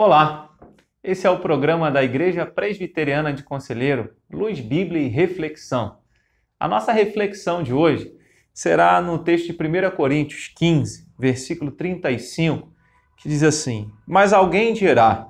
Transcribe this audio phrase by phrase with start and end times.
[0.00, 0.50] Olá,
[1.02, 5.96] esse é o programa da Igreja Presbiteriana de Conselheiro, Luz, Bíblia e Reflexão.
[6.56, 8.08] A nossa reflexão de hoje
[8.54, 12.72] será no texto de 1 Coríntios 15, versículo 35,
[13.16, 15.26] que diz assim: Mas alguém dirá: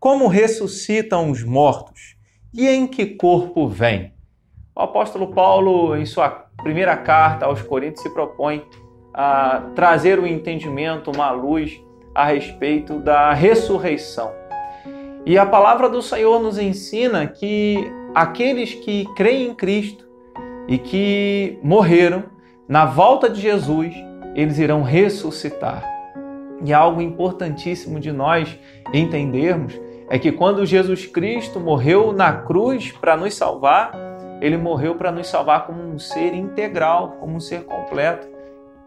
[0.00, 2.16] Como ressuscitam os mortos?
[2.54, 4.14] E em que corpo vem?
[4.74, 6.30] O apóstolo Paulo, em sua
[6.62, 8.64] primeira carta aos Coríntios, se propõe
[9.12, 11.78] a trazer o um entendimento, uma luz
[12.14, 14.32] a respeito da ressurreição.
[15.24, 17.78] E a palavra do Senhor nos ensina que
[18.14, 20.06] aqueles que creem em Cristo
[20.66, 22.24] e que morreram,
[22.66, 23.94] na volta de Jesus,
[24.34, 25.84] eles irão ressuscitar.
[26.64, 28.58] E algo importantíssimo de nós
[28.92, 29.78] entendermos
[30.10, 33.92] é que quando Jesus Cristo morreu na cruz para nos salvar,
[34.40, 38.26] ele morreu para nos salvar como um ser integral, como um ser completo,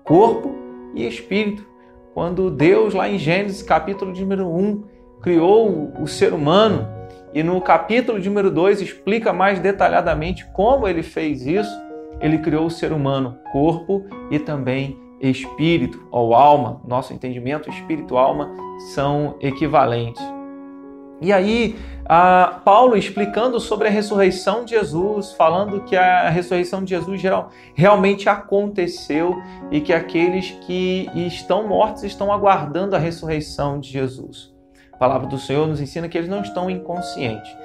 [0.03, 0.55] corpo
[0.95, 1.70] e espírito
[2.13, 4.83] quando Deus, lá em Gênesis, capítulo número 1,
[5.21, 6.87] criou o ser humano
[7.33, 11.71] e no capítulo número 2 explica mais detalhadamente como ele fez isso.
[12.19, 16.81] Ele criou o ser humano, corpo e também espírito ou alma.
[16.85, 18.51] Nosso entendimento espírito e alma
[18.93, 20.21] são equivalentes.
[21.21, 21.77] E aí,
[22.65, 28.27] Paulo explicando sobre a ressurreição de Jesus, falando que a ressurreição de Jesus geral, realmente
[28.27, 34.51] aconteceu e que aqueles que estão mortos estão aguardando a ressurreição de Jesus.
[34.91, 37.55] A palavra do Senhor nos ensina que eles não estão inconscientes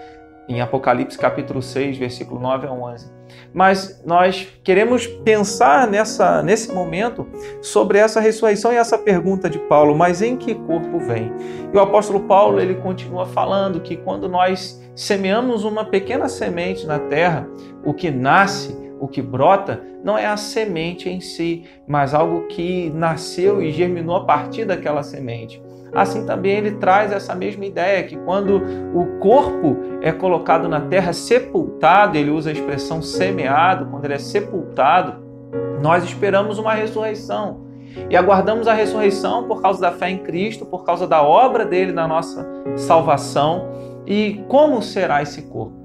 [0.49, 3.16] em Apocalipse capítulo 6, versículo 9 a 11.
[3.53, 7.27] Mas nós queremos pensar nessa, nesse momento
[7.63, 11.33] sobre essa ressurreição e essa pergunta de Paulo, mas em que corpo vem?
[11.73, 16.99] E o apóstolo Paulo, ele continua falando que quando nós semeamos uma pequena semente na
[16.99, 17.49] terra,
[17.85, 22.91] o que nasce, o que brota, não é a semente em si, mas algo que
[22.91, 25.63] nasceu e germinou a partir daquela semente.
[25.95, 28.61] Assim também ele traz essa mesma ideia que quando
[28.95, 34.19] o corpo é colocado na terra sepultado, ele usa a expressão semeado, quando ele é
[34.19, 35.25] sepultado,
[35.81, 37.65] nós esperamos uma ressurreição.
[38.11, 41.93] E aguardamos a ressurreição por causa da fé em Cristo, por causa da obra dele
[41.93, 42.47] na nossa
[42.77, 43.67] salvação.
[44.07, 45.77] E como será esse corpo?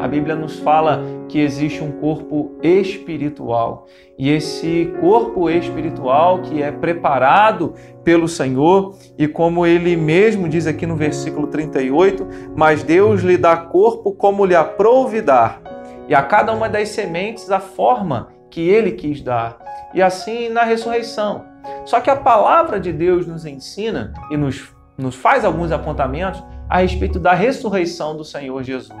[0.00, 3.86] A Bíblia nos fala que existe um corpo espiritual.
[4.18, 10.86] E esse corpo espiritual que é preparado pelo Senhor, e como ele mesmo diz aqui
[10.86, 12.26] no versículo 38,
[12.56, 15.62] mas Deus lhe dá corpo como lhe aprouve dar,
[16.08, 19.56] e a cada uma das sementes a forma que ele quis dar.
[19.94, 21.44] E assim na ressurreição.
[21.84, 26.78] Só que a palavra de Deus nos ensina e nos, nos faz alguns apontamentos a
[26.78, 28.98] respeito da ressurreição do Senhor Jesus.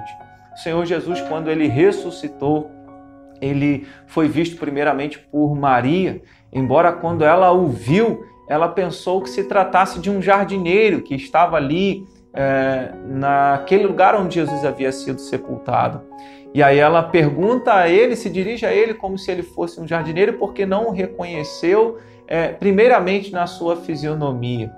[0.62, 2.70] Senhor Jesus, quando ele ressuscitou,
[3.40, 6.20] ele foi visto primeiramente por Maria,
[6.52, 11.56] embora quando ela o viu, ela pensou que se tratasse de um jardineiro que estava
[11.56, 12.04] ali
[12.34, 16.02] é, naquele lugar onde Jesus havia sido sepultado.
[16.52, 19.86] E aí ela pergunta a ele, se dirige a ele como se ele fosse um
[19.86, 24.72] jardineiro, porque não o reconheceu, é, primeiramente na sua fisionomia.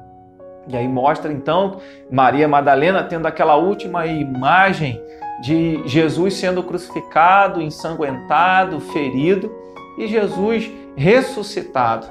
[0.69, 1.79] E aí mostra então
[2.11, 5.01] Maria Madalena tendo aquela última imagem
[5.43, 9.53] de Jesus sendo crucificado, ensanguentado, ferido
[9.99, 12.07] e Jesus ressuscitado,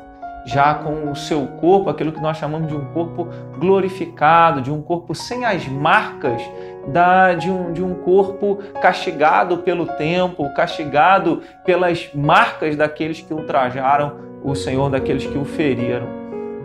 [0.45, 4.81] já com o seu corpo, aquilo que nós chamamos de um corpo glorificado, de um
[4.81, 6.41] corpo sem as marcas
[6.88, 14.13] da, de, um, de um corpo castigado pelo tempo, castigado pelas marcas daqueles que ultrajaram
[14.44, 16.07] o Senhor, daqueles que o feriram.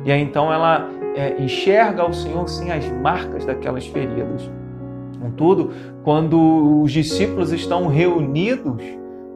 [0.05, 4.49] E aí então ela é, enxerga o Senhor sem as marcas daquelas feridas.
[5.19, 5.71] Contudo,
[6.05, 8.83] quando os discípulos estão reunidos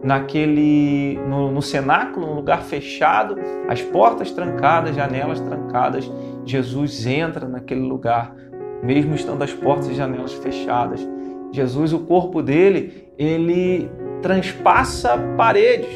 [0.04, 3.36] naquele no, no cenáculo, num lugar fechado,
[3.68, 6.10] as portas trancadas, janelas trancadas,
[6.44, 8.34] Jesus entra naquele lugar,
[8.82, 11.06] mesmo estando as portas e janelas fechadas.
[11.50, 13.90] Jesus, o corpo dele, ele
[14.22, 15.90] transpassa paredes,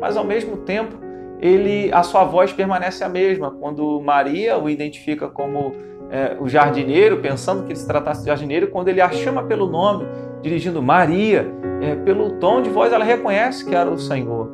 [0.00, 0.99] mas ao mesmo tempo
[1.40, 3.50] ele, a sua voz permanece a mesma.
[3.50, 5.72] Quando Maria o identifica como
[6.10, 9.66] é, o jardineiro, pensando que ele se tratasse de jardineiro, quando ele a chama pelo
[9.66, 10.06] nome,
[10.42, 11.46] dirigindo Maria,
[11.80, 14.50] é, pelo tom de voz, ela reconhece que era o Senhor.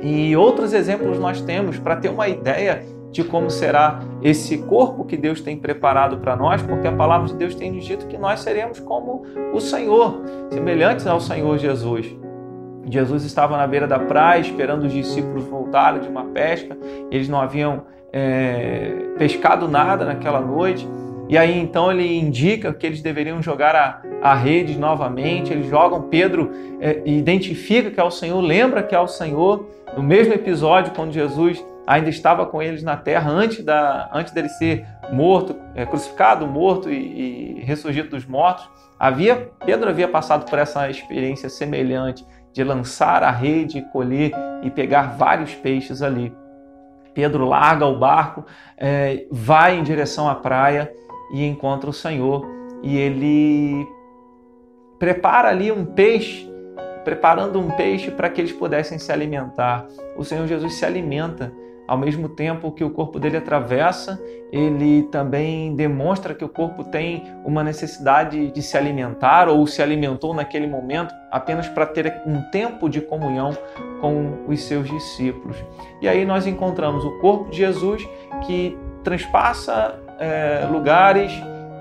[0.00, 5.16] E outros exemplos nós temos para ter uma ideia de como será esse corpo que
[5.16, 8.78] Deus tem preparado para nós, porque a palavra de Deus tem dito que nós seremos
[8.80, 12.14] como o Senhor, semelhantes ao Senhor Jesus.
[12.90, 16.76] Jesus estava na beira da praia esperando os discípulos voltarem de uma pesca,
[17.10, 20.88] eles não haviam é, pescado nada naquela noite.
[21.28, 25.52] E aí então ele indica que eles deveriam jogar a, a rede novamente.
[25.52, 26.50] Eles jogam, Pedro
[26.80, 29.66] é, identifica que é o Senhor, lembra que é o Senhor.
[29.94, 34.48] No mesmo episódio, quando Jesus ainda estava com eles na terra antes, da, antes dele
[34.50, 38.68] ser morto, é, crucificado, morto e, e ressurgido dos mortos.
[38.98, 42.26] Havia Pedro havia passado por essa experiência semelhante
[42.58, 44.32] de lançar a rede, colher
[44.64, 46.34] e pegar vários peixes ali.
[47.14, 48.44] Pedro larga o barco,
[48.76, 50.92] é, vai em direção à praia
[51.32, 52.44] e encontra o Senhor
[52.82, 53.86] e ele
[54.98, 56.50] prepara ali um peixe,
[57.04, 59.86] preparando um peixe para que eles pudessem se alimentar.
[60.16, 61.52] O Senhor Jesus se alimenta
[61.88, 64.20] ao mesmo tempo que o corpo dele atravessa,
[64.52, 70.34] ele também demonstra que o corpo tem uma necessidade de se alimentar ou se alimentou
[70.34, 73.56] naquele momento apenas para ter um tempo de comunhão
[74.02, 75.56] com os seus discípulos.
[76.02, 78.06] E aí nós encontramos o corpo de Jesus
[78.46, 81.32] que transpassa é, lugares,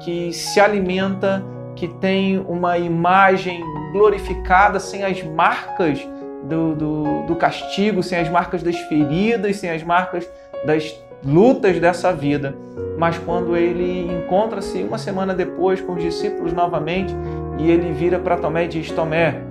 [0.06, 1.44] que se alimenta,
[1.76, 3.62] que tem uma imagem
[3.92, 6.00] glorificada sem as marcas
[6.48, 10.30] do, do, do castigo, sem as marcas das feridas, sem as marcas
[10.66, 12.56] das lutas dessa vida.
[12.98, 17.14] Mas quando ele encontra-se uma semana depois com os discípulos novamente
[17.58, 19.42] e ele vira para Tomé e diz: Tomé,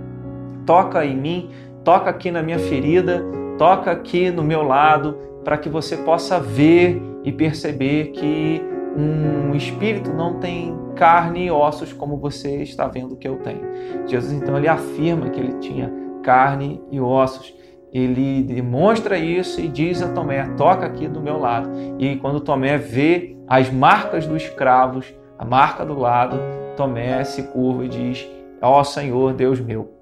[0.64, 1.50] toca em mim,
[1.84, 3.25] toca aqui na minha ferida,
[3.58, 8.62] toca aqui no meu lado, para que você possa ver e perceber que
[8.96, 13.60] um espírito não tem carne e ossos como você está vendo que eu tenho.
[14.06, 15.93] Jesus então ele afirma que ele tinha
[16.26, 17.55] carne e ossos.
[17.93, 21.70] Ele demonstra isso e diz a Tomé: toca aqui do meu lado.
[21.99, 26.37] E quando Tomé vê as marcas dos cravos, a marca do lado,
[26.76, 28.28] Tomé se curva e diz:
[28.61, 29.94] Ó oh, Senhor, Deus meu.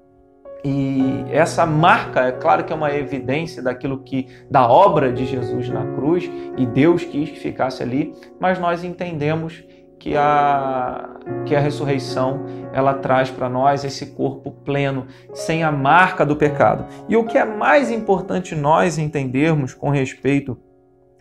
[0.67, 5.69] E essa marca, é claro que é uma evidência daquilo que da obra de Jesus
[5.69, 9.63] na cruz e Deus quis que ficasse ali, mas nós entendemos
[10.05, 11.09] que a,
[11.47, 16.85] que a ressurreição ela traz para nós esse corpo pleno, sem a marca do pecado.
[17.09, 20.55] E o que é mais importante nós entendermos com respeito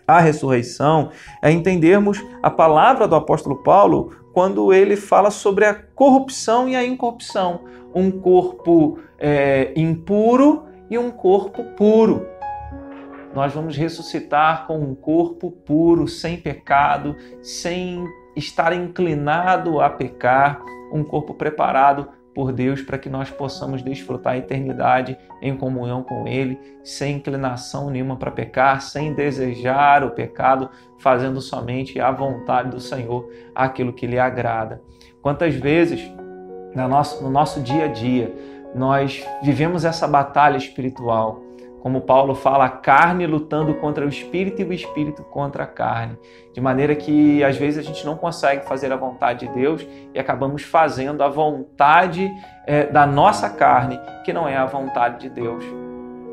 [0.07, 1.09] à ressurreição
[1.41, 6.85] é entendermos a palavra do apóstolo Paulo quando ele fala sobre a corrupção e a
[6.85, 7.65] incorrupção.
[7.95, 12.27] Um corpo é, impuro e um corpo puro.
[13.35, 18.05] Nós vamos ressuscitar com um corpo puro, sem pecado, sem
[18.37, 24.39] estar inclinado a pecar, um corpo preparado por Deus para que nós possamos desfrutar a
[24.39, 31.41] eternidade em comunhão com Ele, sem inclinação nenhuma para pecar, sem desejar o pecado, fazendo
[31.41, 34.83] somente a vontade do Senhor, aquilo que lhe agrada.
[35.23, 36.11] Quantas vezes
[36.75, 38.35] no nosso, no nosso dia a dia
[38.75, 41.44] nós vivemos essa batalha espiritual
[41.85, 46.19] como Paulo fala, a carne lutando contra o espírito e o espírito contra a carne.
[46.55, 50.19] De maneira que às vezes a gente não consegue fazer a vontade de Deus e
[50.19, 52.33] acabamos fazendo a vontade
[52.67, 55.63] é, da nossa carne, que não é a vontade de Deus.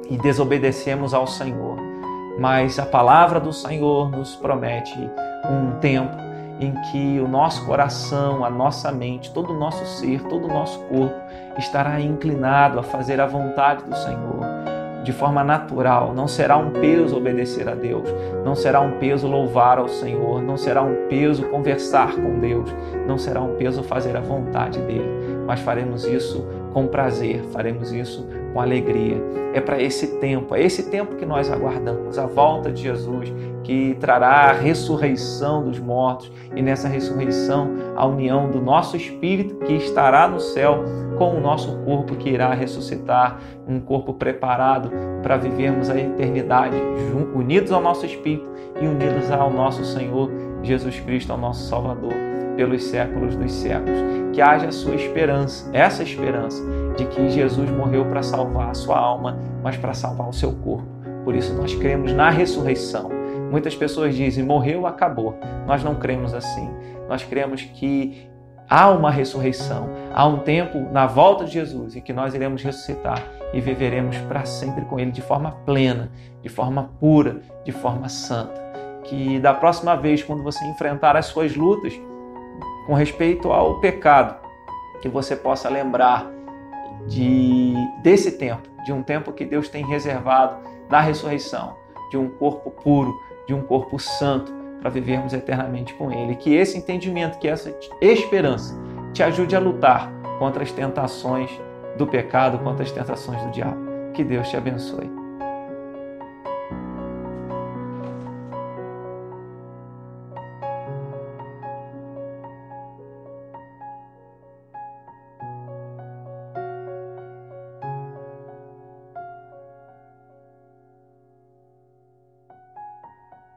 [0.10, 1.76] E desobedecemos ao Senhor.
[2.40, 4.98] Mas a palavra do Senhor nos promete
[5.50, 6.16] um tempo
[6.62, 10.80] em que o nosso coração, a nossa mente, todo o nosso ser, todo o nosso
[10.84, 11.20] corpo
[11.58, 14.51] estará inclinado a fazer a vontade do Senhor
[15.04, 16.14] de forma natural.
[16.14, 18.08] Não será um peso obedecer a Deus,
[18.46, 22.74] não será um peso louvar ao Senhor, não será um peso conversar com Deus,
[23.08, 25.10] não será um peso fazer a vontade dele,
[25.46, 29.18] mas faremos isso com prazer, faremos isso com alegria.
[29.54, 33.32] É para esse tempo, é esse tempo que nós aguardamos, a volta de Jesus,
[33.64, 39.74] que trará a ressurreição dos mortos e nessa ressurreição a união do nosso espírito que
[39.74, 40.84] estará no céu
[41.18, 46.76] com o nosso corpo que irá ressuscitar, um corpo preparado para vivermos a eternidade
[47.36, 48.50] unidos ao nosso espírito
[48.82, 50.32] e unidos ao nosso Senhor
[50.64, 53.98] Jesus Cristo, ao nosso Salvador pelos séculos dos séculos.
[54.34, 56.64] Que haja a sua esperança, essa esperança
[56.98, 60.88] de que Jesus morreu para salvar a sua alma, mas para salvar o seu corpo.
[61.24, 63.10] Por isso nós cremos na ressurreição.
[63.52, 65.36] Muitas pessoas dizem, morreu, acabou.
[65.68, 66.70] Nós não cremos assim.
[67.08, 68.30] Nós cremos que
[68.70, 73.22] há uma ressurreição, há um tempo na volta de Jesus em que nós iremos ressuscitar
[73.54, 76.10] e viveremos para sempre com Ele de forma plena,
[76.42, 78.62] de forma pura, de forma santa.
[79.04, 81.94] Que da próxima vez, quando você enfrentar as suas lutas
[82.92, 84.36] com respeito ao pecado,
[85.02, 86.30] que você possa lembrar
[87.08, 90.58] de desse tempo, de um tempo que Deus tem reservado
[90.90, 91.78] na ressurreição,
[92.10, 93.18] de um corpo puro,
[93.48, 96.36] de um corpo santo para vivermos eternamente com Ele.
[96.36, 98.78] Que esse entendimento, que essa esperança
[99.14, 101.50] te ajude a lutar contra as tentações
[101.98, 104.12] do pecado, contra as tentações do diabo.
[104.14, 105.21] Que Deus te abençoe.